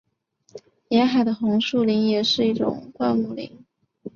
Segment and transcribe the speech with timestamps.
[0.87, 3.63] 沿海的红树林也是一种灌木林。